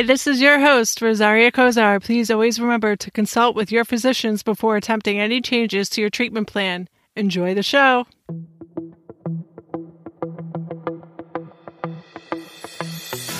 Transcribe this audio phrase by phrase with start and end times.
[0.00, 2.02] Hi, this is your host, Rosaria Kozar.
[2.02, 6.48] Please always remember to consult with your physicians before attempting any changes to your treatment
[6.48, 6.88] plan.
[7.16, 8.06] Enjoy the show.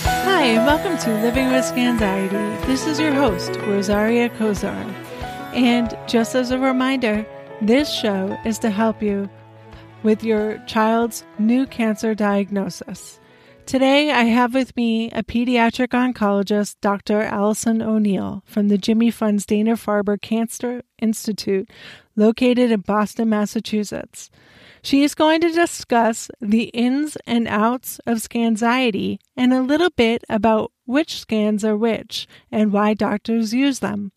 [0.04, 2.66] Hi, and welcome to Living with Scanxiety.
[2.66, 4.84] This is your host, Rosaria Kozar.
[5.54, 7.24] And just as a reminder,
[7.62, 9.30] this show is to help you
[10.02, 13.19] with your child's new cancer diagnosis.
[13.70, 17.22] Today, I have with me a pediatric oncologist, Dr.
[17.22, 21.70] Allison O'Neill from the Jimmy Funds Dana Farber Cancer Institute,
[22.16, 24.28] located in Boston, Massachusetts.
[24.82, 30.24] She is going to discuss the ins and outs of scanxiety and a little bit
[30.28, 34.10] about which scans are which and why doctors use them.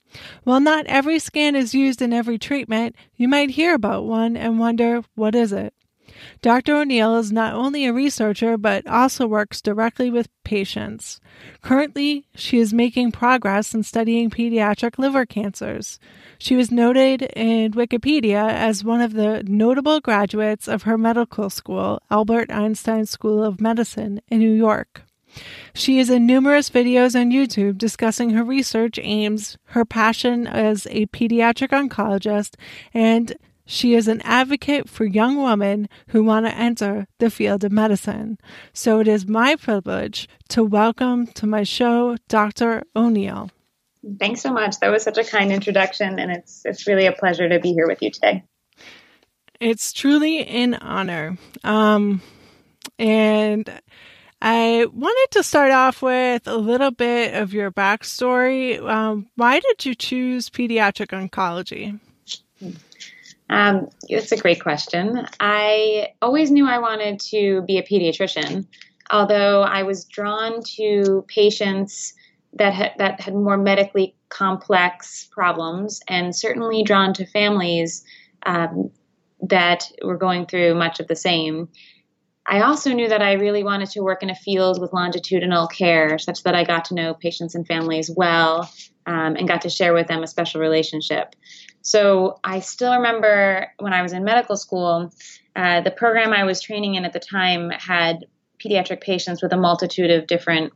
[0.46, 4.58] While not every scan is used in every treatment, you might hear about one and
[4.58, 5.76] wonder what is it?
[6.42, 6.76] Dr.
[6.76, 11.20] O'Neill is not only a researcher but also works directly with patients.
[11.62, 16.00] Currently, she is making progress in studying pediatric liver cancers.
[16.38, 22.02] She was noted in Wikipedia as one of the notable graduates of her medical school,
[22.12, 25.04] Albert Einstein School of Medicine in New York.
[25.74, 31.08] She is in numerous videos on YouTube discussing her research aims, her passion as a
[31.08, 32.56] pediatric oncologist,
[32.94, 37.72] and she is an advocate for young women who want to enter the field of
[37.72, 38.38] medicine.
[38.74, 42.84] So it is my privilege to welcome to my show Dr.
[42.96, 43.50] O'Neill.
[44.20, 44.80] Thanks so much.
[44.80, 47.88] That was such a kind introduction, and it's it's really a pleasure to be here
[47.88, 48.44] with you today.
[49.62, 51.38] It's truly an honor.
[51.64, 52.22] Um,
[53.00, 53.82] and
[54.42, 58.78] I wanted to start off with a little bit of your backstory.
[58.86, 61.98] Um, why did you choose pediatric oncology?
[63.54, 65.28] Um, it's a great question.
[65.40, 68.66] I always knew I wanted to be a pediatrician,
[69.12, 72.16] although I was drawn to patients
[72.54, 78.04] that had, that had more medically complex problems, and certainly drawn to families
[78.48, 78.90] um,
[79.48, 81.70] that were going through much of the same.
[82.48, 86.18] I also knew that I really wanted to work in a field with longitudinal care,
[86.18, 88.68] such that I got to know patients and families well
[89.06, 91.36] um, and got to share with them a special relationship.
[91.84, 95.14] So I still remember when I was in medical school,
[95.56, 98.26] uh, the program I was training in at the time had
[98.58, 100.74] pediatric patients with a multitude of different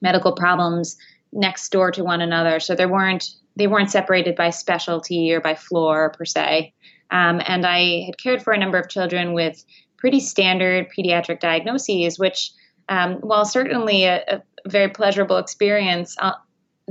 [0.00, 0.96] medical problems
[1.32, 2.58] next door to one another.
[2.58, 6.72] So there weren't they weren't separated by specialty or by floor per se.
[7.10, 9.62] Um, and I had cared for a number of children with
[9.98, 12.52] pretty standard pediatric diagnoses, which,
[12.88, 16.32] um, while certainly a, a, very pleasurable experience, uh,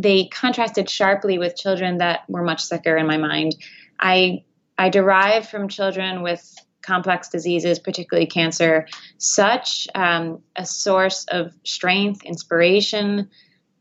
[0.01, 3.55] they contrasted sharply with children that were much sicker in my mind.
[3.99, 4.43] I
[4.77, 12.23] I derived from children with complex diseases, particularly cancer, such um, a source of strength,
[12.23, 13.29] inspiration,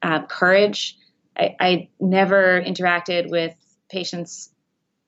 [0.02, 0.96] uh, courage.
[1.36, 3.54] I, I never interacted with
[3.88, 4.50] patients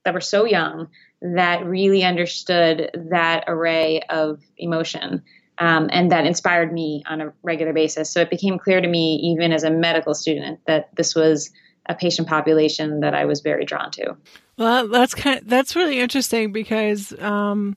[0.04, 0.88] that were so young
[1.20, 5.22] that really understood that array of emotion.
[5.59, 8.11] Um, and that inspired me on a regular basis.
[8.11, 11.50] So it became clear to me, even as a medical student, that this was
[11.87, 14.16] a patient population that I was very drawn to.
[14.56, 17.77] Well, that's kind of, that's really interesting because um,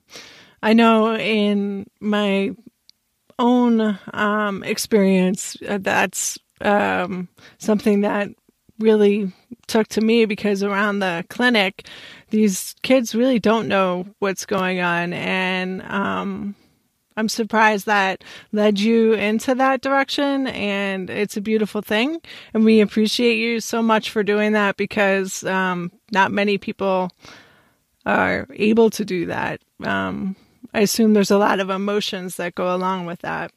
[0.62, 2.52] I know in my
[3.38, 8.28] own um, experience, uh, that's um, something that
[8.78, 9.32] really
[9.66, 11.86] took to me because around the clinic,
[12.30, 15.12] these kids really don't know what's going on.
[15.12, 16.54] And um,
[17.16, 20.48] I'm surprised that led you into that direction.
[20.48, 22.20] And it's a beautiful thing.
[22.52, 27.10] And we appreciate you so much for doing that because um, not many people
[28.04, 29.60] are able to do that.
[29.82, 30.36] Um,
[30.72, 33.52] I assume there's a lot of emotions that go along with that.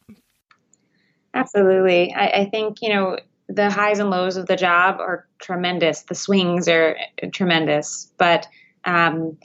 [1.34, 2.14] Absolutely.
[2.14, 3.18] I, I think, you know,
[3.50, 6.02] the highs and lows of the job are tremendous.
[6.04, 6.98] The swings are
[7.32, 8.12] tremendous.
[8.18, 8.48] But
[8.86, 9.38] um,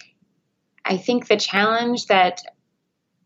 [0.85, 2.43] I think the challenge that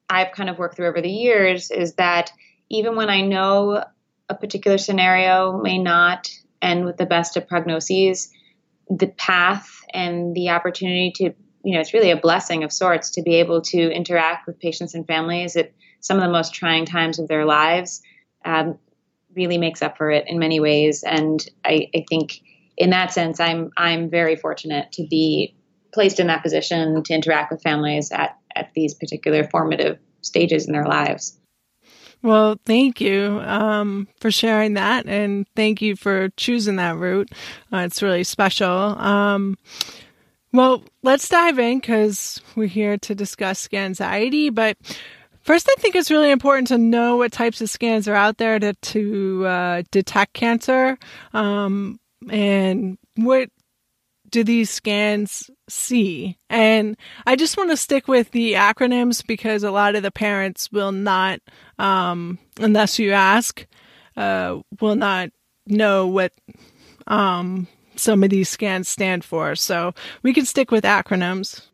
[0.09, 2.33] I've kind of worked through over the years is that
[2.69, 3.85] even when I know
[4.29, 6.31] a particular scenario may not
[6.63, 8.29] end with the best of prognoses,
[8.89, 11.35] the path and the opportunity to,
[11.65, 14.95] you know, it's really a blessing of sorts to be able to interact with patients
[14.95, 18.03] and families at some of the most trying times of their lives.
[18.45, 18.79] Um,
[19.37, 21.05] really makes up for it in many ways.
[21.05, 22.41] And I, I think
[22.77, 25.55] in that sense, I'm I'm very fortunate to be
[25.93, 30.73] placed in that position to interact with families at, at these particular formative stages in
[30.73, 31.39] their lives.
[32.23, 37.31] Well, thank you um, for sharing that, and thank you for choosing that route.
[37.73, 38.69] Uh, it's really special.
[38.69, 39.57] Um,
[40.53, 44.51] well, let's dive in because we're here to discuss anxiety.
[44.51, 44.77] But
[45.47, 48.59] First, I think it's really important to know what types of scans are out there
[48.59, 50.99] to, to uh, detect cancer
[51.35, 53.49] um, and what
[54.29, 56.37] do these scans see?
[56.49, 56.97] And
[57.27, 60.93] I just want to stick with the acronyms because a lot of the parents will
[60.93, 61.41] not,
[61.79, 63.67] um, unless you ask,
[64.17, 65.31] uh, will not
[65.67, 66.33] know what
[67.07, 67.67] um,
[67.97, 69.55] some of these scans stand for.
[69.55, 71.67] So we can stick with acronyms.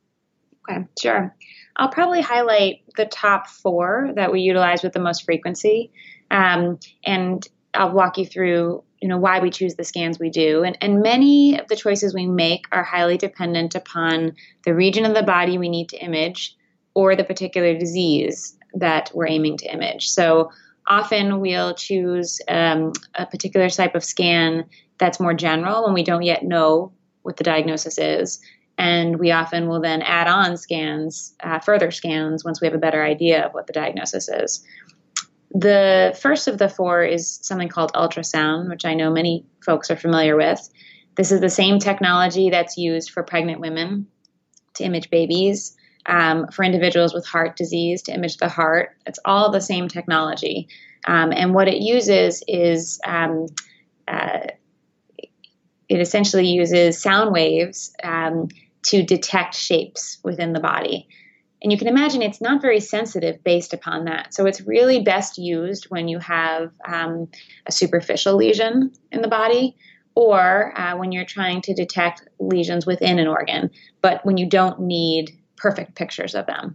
[0.70, 1.34] Okay, sure.
[1.76, 5.90] I'll probably highlight the top four that we utilize with the most frequency.
[6.30, 10.62] Um, and I'll walk you through you know why we choose the scans we do.
[10.62, 15.14] And, and many of the choices we make are highly dependent upon the region of
[15.14, 16.56] the body we need to image
[16.94, 20.08] or the particular disease that we're aiming to image.
[20.08, 20.52] So
[20.86, 24.66] often we'll choose um, a particular type of scan
[24.98, 28.40] that's more general when we don't yet know what the diagnosis is.
[28.78, 32.78] And we often will then add on scans, uh, further scans, once we have a
[32.78, 34.64] better idea of what the diagnosis is.
[35.54, 39.96] The first of the four is something called ultrasound, which I know many folks are
[39.96, 40.68] familiar with.
[41.14, 44.06] This is the same technology that's used for pregnant women
[44.74, 45.76] to image babies,
[46.06, 48.96] um, for individuals with heart disease to image the heart.
[49.06, 50.68] It's all the same technology.
[51.06, 53.46] Um, and what it uses is um,
[54.08, 54.46] uh,
[55.88, 58.48] it essentially uses sound waves um,
[58.84, 61.08] to detect shapes within the body.
[61.62, 64.34] And you can imagine it's not very sensitive based upon that.
[64.34, 67.28] So it's really best used when you have um,
[67.66, 69.76] a superficial lesion in the body
[70.14, 73.70] or uh, when you're trying to detect lesions within an organ,
[74.02, 76.74] but when you don't need perfect pictures of them.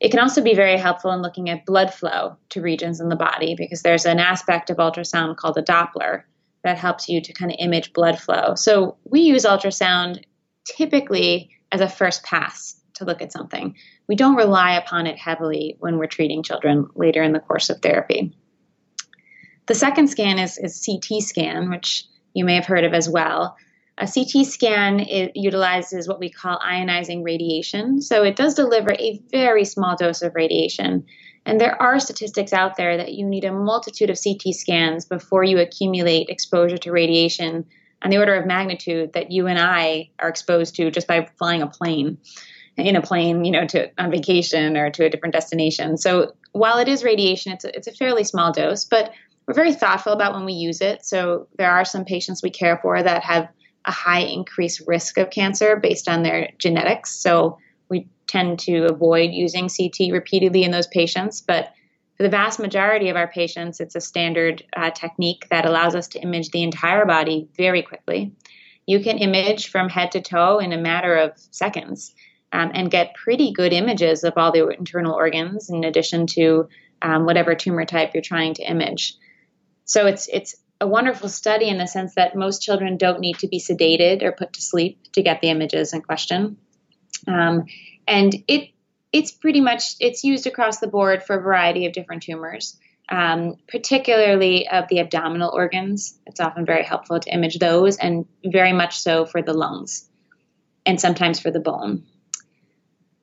[0.00, 3.16] It can also be very helpful in looking at blood flow to regions in the
[3.16, 6.24] body because there's an aspect of ultrasound called a Doppler
[6.64, 8.56] that helps you to kind of image blood flow.
[8.56, 10.24] So we use ultrasound
[10.66, 13.76] typically as a first pass to look at something.
[14.08, 17.80] We don't rely upon it heavily when we're treating children later in the course of
[17.80, 18.36] therapy.
[19.66, 22.04] The second scan is, is CT scan, which
[22.34, 23.56] you may have heard of as well.
[23.96, 24.98] A CT scan
[25.34, 28.02] utilizes what we call ionizing radiation.
[28.02, 31.06] So it does deliver a very small dose of radiation.
[31.46, 35.44] And there are statistics out there that you need a multitude of CT scans before
[35.44, 37.66] you accumulate exposure to radiation
[38.02, 41.62] on the order of magnitude that you and I are exposed to just by flying
[41.62, 42.18] a plane
[42.76, 45.96] in a plane, you know, to on vacation or to a different destination.
[45.96, 49.12] So while it is radiation, it's a, it's a fairly small dose, but
[49.46, 51.04] we're very thoughtful about when we use it.
[51.04, 53.48] So there are some patients we care for that have
[53.84, 57.14] a high increased risk of cancer based on their genetics.
[57.14, 57.58] So
[57.90, 61.72] we tend to avoid using CT repeatedly in those patients, but
[62.16, 66.08] for the vast majority of our patients, it's a standard uh, technique that allows us
[66.08, 68.32] to image the entire body very quickly.
[68.86, 72.14] You can image from head to toe in a matter of seconds
[72.54, 76.68] um, and get pretty good images of all the internal organs in addition to
[77.02, 79.16] um, whatever tumor type you're trying to image.
[79.84, 83.48] So it's it's a wonderful study in the sense that most children don't need to
[83.48, 86.56] be sedated or put to sleep to get the images in question.
[87.26, 87.66] Um,
[88.06, 88.70] and it
[89.12, 92.78] it's pretty much it's used across the board for a variety of different tumors.
[93.06, 96.18] Um, particularly of the abdominal organs.
[96.26, 100.08] It's often very helpful to image those, and very much so for the lungs,
[100.86, 102.04] and sometimes for the bone.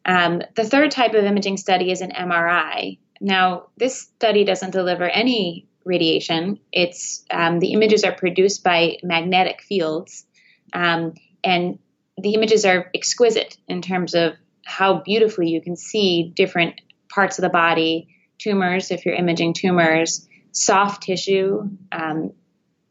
[0.06, 2.98] Um, the third type of imaging study is an MRI.
[3.20, 6.60] Now, this study doesn't deliver any radiation.
[6.72, 10.26] It's um, the images are produced by magnetic fields,
[10.74, 11.80] um, and
[12.18, 14.34] the images are exquisite in terms of
[14.66, 20.28] how beautifully you can see different parts of the body, tumors if you're imaging tumors,
[20.52, 22.34] soft tissue, um,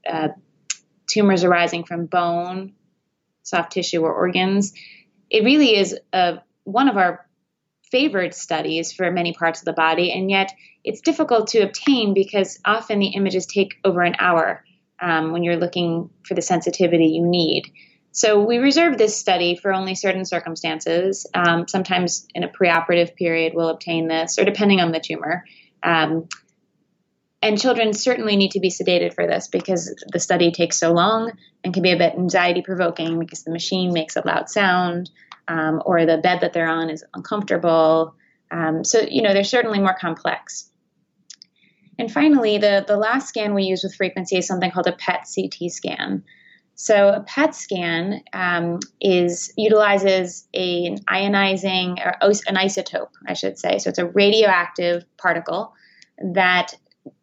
[0.08, 0.28] uh,
[1.06, 2.72] tumors arising from bone,
[3.42, 4.72] soft tissue or organs.
[5.28, 6.40] It really is a
[6.70, 7.26] one of our
[7.90, 10.52] favored studies for many parts of the body, and yet
[10.84, 14.64] it's difficult to obtain because often the images take over an hour
[15.00, 17.72] um, when you're looking for the sensitivity you need.
[18.12, 21.26] So we reserve this study for only certain circumstances.
[21.32, 25.44] Um, sometimes in a preoperative period, we'll obtain this, or depending on the tumor.
[25.82, 26.28] Um,
[27.42, 31.32] and children certainly need to be sedated for this because the study takes so long
[31.64, 35.10] and can be a bit anxiety provoking because the machine makes a loud sound
[35.50, 38.14] um, or the bed that they're on is uncomfortable.
[38.52, 40.70] Um, so, you know, they're certainly more complex.
[41.98, 45.26] And finally, the, the last scan we use with frequency is something called a PET
[45.34, 46.22] CT scan.
[46.76, 53.58] So a PET scan um, is utilizes a, an ionizing or an isotope, I should
[53.58, 53.78] say.
[53.78, 55.74] So it's a radioactive particle
[56.32, 56.74] that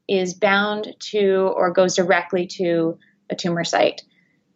[0.07, 4.03] is bound to or goes directly to a tumor site.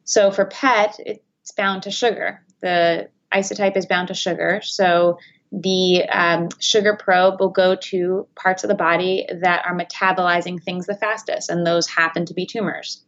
[0.04, 2.46] So for PET, it's bound to sugar.
[2.62, 4.62] The isotope is bound to sugar.
[4.64, 5.20] So
[5.52, 10.86] the um, sugar probe will go to parts of the body that are metabolizing things
[10.86, 13.04] the fastest, and those happen to be tumors.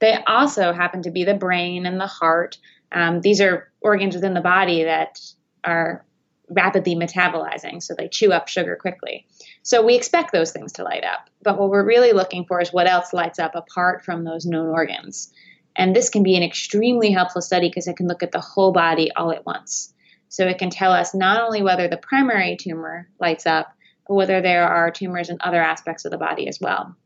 [0.00, 2.58] They also happen to be the brain and the heart.
[2.90, 5.20] Um, these are organs within the body that
[5.62, 6.04] are
[6.50, 9.26] rapidly metabolizing, so they chew up sugar quickly.
[9.62, 11.28] So we expect those things to light up.
[11.42, 14.68] But what we're really looking for is what else lights up apart from those known
[14.68, 15.32] organs.
[15.78, 18.72] And this can be an extremely helpful study because it can look at the whole
[18.72, 19.94] body all at once.
[20.28, 23.72] So it can tell us not only whether the primary tumor lights up,
[24.06, 26.96] but whether there are tumors in other aspects of the body as well.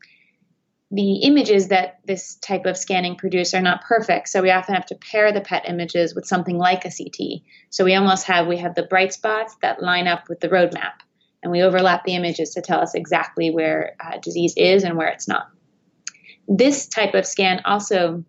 [0.89, 4.85] The images that this type of scanning produce are not perfect, so we often have
[4.87, 7.41] to pair the PET images with something like a CT.
[7.69, 10.93] So we almost have we have the bright spots that line up with the roadmap,
[11.41, 15.07] and we overlap the images to tell us exactly where uh, disease is and where
[15.07, 15.47] it's not.
[16.47, 18.23] This type of scan also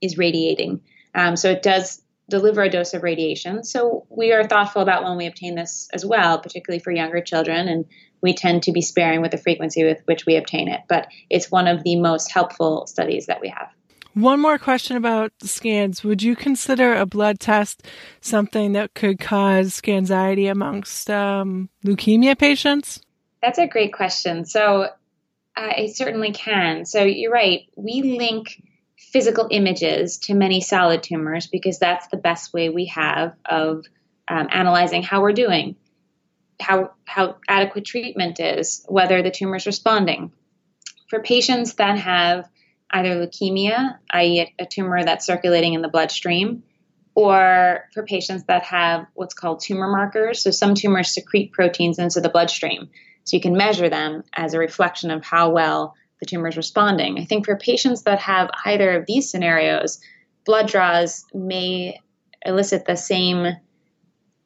[0.00, 0.80] is radiating,
[1.14, 3.64] um, so it does deliver a dose of radiation.
[3.64, 7.68] So we are thoughtful about when we obtain this as well, particularly for younger children,
[7.68, 7.84] and
[8.22, 10.80] we tend to be sparing with the frequency with which we obtain it.
[10.88, 13.68] But it's one of the most helpful studies that we have.
[14.14, 16.02] One more question about scans.
[16.02, 17.86] Would you consider a blood test
[18.20, 23.00] something that could cause anxiety amongst um, leukemia patients?
[23.40, 24.44] That's a great question.
[24.44, 24.88] So
[25.56, 26.84] uh, it certainly can.
[26.86, 27.68] So you're right.
[27.76, 28.60] We link
[29.12, 33.84] physical images to many solid tumors because that's the best way we have of
[34.28, 35.76] um, analyzing how we're doing,
[36.60, 40.32] how how adequate treatment is, whether the tumor is responding.
[41.08, 42.48] For patients that have
[42.92, 46.62] either leukemia, i.e., a tumor that's circulating in the bloodstream,
[47.14, 50.42] or for patients that have what's called tumor markers.
[50.42, 52.90] So some tumors secrete proteins into the bloodstream.
[53.24, 57.18] So you can measure them as a reflection of how well the tumor is responding.
[57.18, 60.00] I think for patients that have either of these scenarios,
[60.44, 61.98] blood draws may
[62.44, 63.56] elicit the same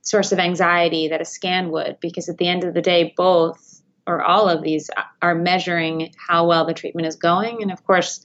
[0.02, 3.82] source of anxiety that a scan would, because at the end of the day, both
[4.06, 4.90] or all of these
[5.22, 7.62] are measuring how well the treatment is going.
[7.62, 8.24] And of course,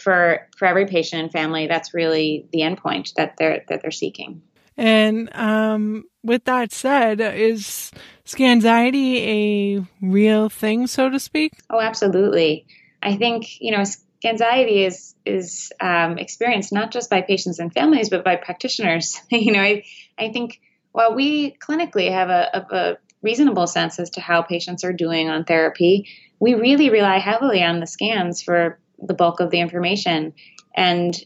[0.00, 4.42] for for every patient and family, that's really the endpoint that they're that they're seeking.
[4.76, 7.92] And um, with that said, is
[8.24, 11.52] scanxiety a real thing, so to speak?
[11.70, 12.66] Oh, absolutely.
[13.02, 13.84] I think you know
[14.24, 19.20] anxiety is is um, experienced not just by patients and families, but by practitioners.
[19.30, 19.84] you know, I
[20.18, 20.60] I think
[20.92, 25.44] while we clinically have a, a reasonable sense as to how patients are doing on
[25.44, 30.34] therapy, we really rely heavily on the scans for the bulk of the information.
[30.76, 31.18] And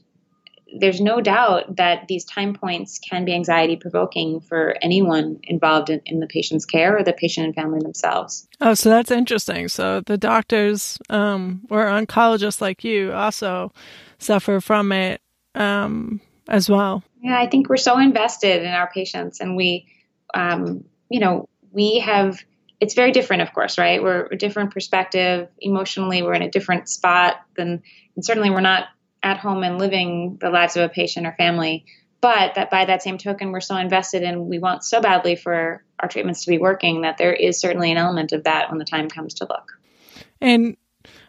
[0.77, 6.01] there's no doubt that these time points can be anxiety provoking for anyone involved in,
[6.05, 8.47] in, the patient's care or the patient and family themselves.
[8.61, 9.69] Oh, so that's interesting.
[9.69, 13.73] So the doctors um, or oncologists like you also
[14.19, 15.23] suffer from it
[15.55, 17.03] um, as well.
[17.23, 19.87] Yeah, I think we're so invested in our patients, and we,
[20.35, 22.41] um, you know, we have.
[22.81, 24.01] It's very different, of course, right?
[24.01, 26.23] We're a different perspective emotionally.
[26.23, 27.83] We're in a different spot than,
[28.15, 28.85] and certainly we're not
[29.29, 31.85] at home and living the lives of a patient or family.
[32.21, 35.85] But that by that same token, we're so invested and we want so badly for
[36.01, 38.85] our treatments to be working that there is certainly an element of that when the
[38.85, 39.79] time comes to look.
[40.41, 40.77] And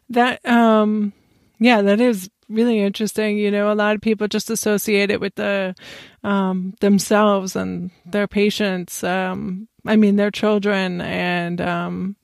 [0.10, 1.14] that, um,
[1.60, 3.38] yeah, that is really interesting.
[3.38, 5.76] You know, a lot of people just associate it with the
[6.24, 9.04] um, themselves and their patients.
[9.04, 12.16] Um, I mean, their children and um,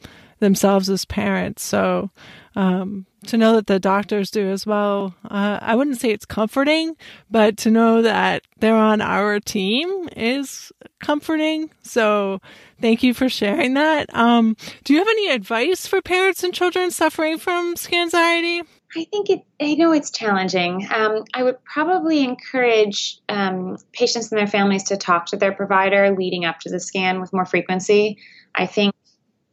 [0.45, 1.63] themselves as parents.
[1.63, 2.11] So
[2.55, 5.13] um, to know that the doctors do as well.
[5.25, 6.95] Uh, I wouldn't say it's comforting,
[7.29, 10.71] but to know that they're on our team is
[11.01, 11.69] comforting.
[11.81, 12.39] So
[12.79, 14.13] thank you for sharing that.
[14.15, 18.61] Um, do you have any advice for parents and children suffering from anxiety?
[18.97, 20.87] I think it, I know it's challenging.
[20.93, 26.15] Um, I would probably encourage um, patients and their families to talk to their provider
[26.15, 28.17] leading up to the scan with more frequency.
[28.55, 28.95] I think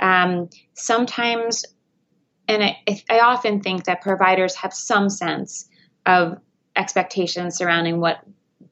[0.02, 1.64] um, sometimes
[2.48, 2.76] and I,
[3.08, 5.68] I often think that providers have some sense
[6.04, 6.38] of
[6.76, 8.18] expectations surrounding what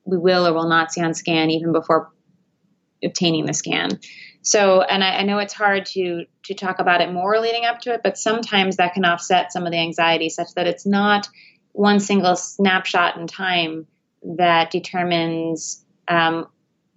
[0.05, 2.11] we will or will not see on scan even before
[3.03, 4.01] obtaining the scan.
[4.43, 7.81] So, and I, I, know it's hard to to talk about it more leading up
[7.83, 11.29] to it, but sometimes that can offset some of the anxiety, such that it's not
[11.73, 13.87] one single snapshot in time
[14.37, 16.47] that determines um,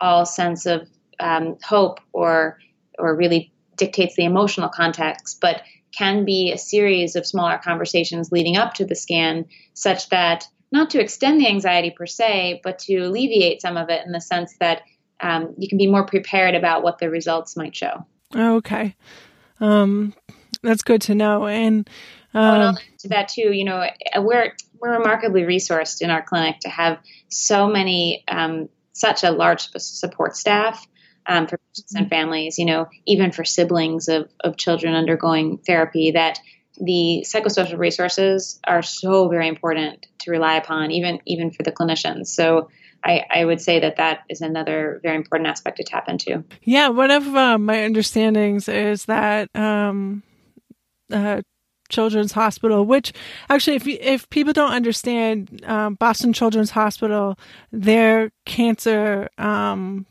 [0.01, 2.57] all sense of um, hope or
[2.97, 5.61] or really dictates the emotional context, but
[5.95, 10.89] can be a series of smaller conversations leading up to the scan, such that not
[10.89, 14.55] to extend the anxiety per se, but to alleviate some of it in the sense
[14.59, 14.81] that
[15.21, 18.05] um, you can be more prepared about what the results might show.
[18.35, 18.95] Okay.
[19.59, 20.13] Um,
[20.63, 21.45] that's good to know.
[21.45, 21.87] And,
[22.33, 23.85] um, oh, to that too, you know,
[24.17, 26.99] we're we're remarkably resourced in our clinic to have
[27.29, 30.85] so many, um, such a large support staff.
[31.25, 36.11] Um, for patients and families, you know, even for siblings of, of children undergoing therapy,
[36.11, 36.39] that
[36.77, 42.27] the psychosocial resources are so very important to rely upon, even even for the clinicians.
[42.27, 42.69] So
[43.03, 46.43] I, I would say that that is another very important aspect to tap into.
[46.63, 50.23] Yeah, one of uh, my understandings is that um,
[51.11, 51.41] uh,
[51.89, 53.13] Children's Hospital, which
[53.49, 57.37] actually, if if people don't understand, um, Boston Children's Hospital,
[57.71, 60.05] their cancer um,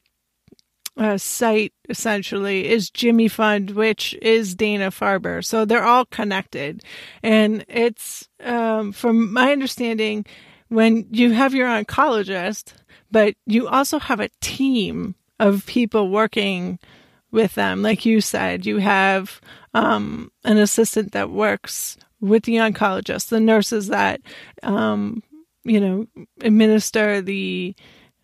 [0.96, 5.44] uh, site essentially is Jimmy Fund, which is Dana Farber.
[5.44, 6.84] So they're all connected,
[7.22, 10.26] and it's um, from my understanding,
[10.68, 12.75] when you have your oncologist,
[13.11, 16.78] but you also have a team of people working
[17.30, 17.82] with them.
[17.82, 19.40] Like you said, you have
[19.75, 24.20] um, an assistant that works with the oncologist, the nurses that,
[24.62, 25.22] um,
[25.64, 26.06] you know,
[26.40, 27.75] administer the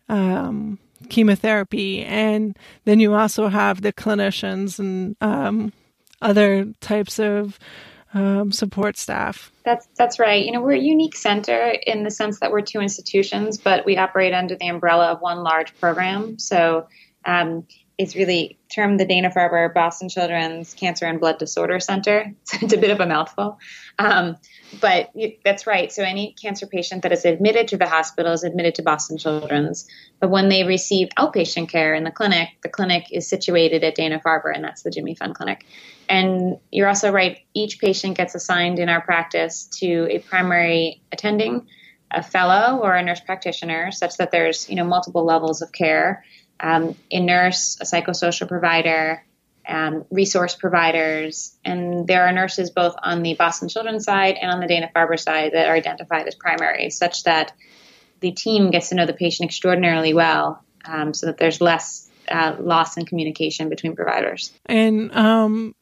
[0.07, 5.71] um, chemotherapy, and then you also have the clinicians and um,
[6.21, 7.57] other types of
[8.13, 9.51] um, support staff.
[9.63, 10.43] That's that's right.
[10.43, 13.97] You know, we're a unique center in the sense that we're two institutions, but we
[13.97, 16.39] operate under the umbrella of one large program.
[16.39, 16.87] So
[17.25, 17.65] um,
[17.99, 22.33] it's really termed the Dana Farber Boston Children's Cancer and Blood Disorder Center.
[22.61, 23.59] It's a bit of a mouthful,
[23.99, 24.37] um,
[24.79, 25.11] but
[25.43, 25.91] that's right.
[25.91, 29.87] So any cancer patient that is admitted to the hospital is admitted to Boston Children's.
[30.19, 34.21] But when they receive outpatient care in the clinic, the clinic is situated at Dana
[34.25, 35.65] Farber, and that's the Jimmy Fund Clinic.
[36.07, 37.39] And you're also right.
[37.53, 41.67] Each patient gets assigned in our practice to a primary attending,
[42.11, 46.23] a fellow, or a nurse practitioner, such that there's you know multiple levels of care
[46.59, 49.23] um, a nurse, a psychosocial provider,
[49.67, 54.59] um, resource providers, and there are nurses both on the Boston Children's side and on
[54.59, 57.53] the Dana Farber side that are identified as primary, such that
[58.19, 62.55] the team gets to know the patient extraordinarily well, um, so that there's less uh,
[62.59, 64.51] loss in communication between providers.
[64.65, 65.75] And um,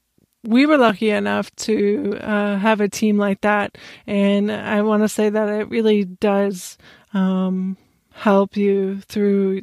[0.43, 5.10] we were lucky enough to uh, have a team like that, and I want to
[5.10, 6.77] say that it really does
[7.13, 7.77] um,
[8.12, 9.62] help you through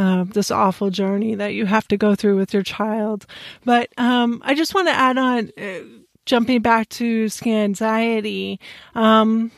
[0.00, 3.26] uh, this awful journey that you have to go through with your child.
[3.66, 5.80] But um, I just want to add on, uh,
[6.24, 8.58] jumping back to scan anxiety.
[8.94, 9.50] Um,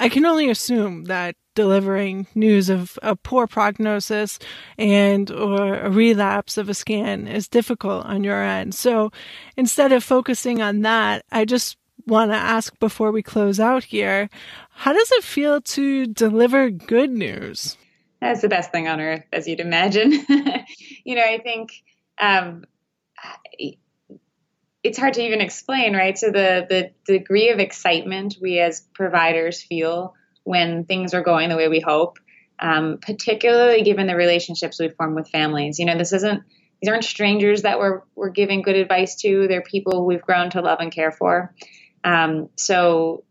[0.00, 4.40] I can only assume that delivering news of a poor prognosis
[4.76, 8.74] and or a relapse of a scan is difficult on your end.
[8.74, 9.12] So
[9.56, 14.28] instead of focusing on that, I just want to ask before we close out here,
[14.70, 17.76] how does it feel to deliver good news?
[18.24, 20.10] That's the best thing on earth, as you'd imagine.
[21.04, 21.72] you know, I think
[22.18, 22.64] um,
[24.82, 26.16] it's hard to even explain, right?
[26.16, 31.56] So the the degree of excitement we as providers feel when things are going the
[31.56, 32.18] way we hope,
[32.58, 35.78] um, particularly given the relationships we form with families.
[35.78, 36.44] You know, this isn't
[36.80, 39.48] these aren't strangers that we're we're giving good advice to.
[39.48, 41.54] They're people we've grown to love and care for.
[42.04, 43.24] Um, so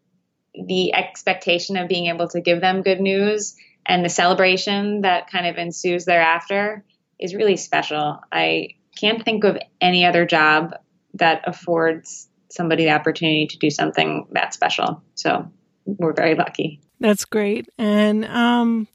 [0.53, 5.47] the expectation of being able to give them good news and the celebration that kind
[5.47, 6.83] of ensues thereafter
[7.19, 8.19] is really special.
[8.31, 8.69] I
[8.99, 10.75] can't think of any other job
[11.15, 15.01] that affords somebody the opportunity to do something that special.
[15.15, 15.51] So
[15.85, 16.81] we're very lucky.
[16.99, 17.67] That's great.
[17.77, 18.87] And um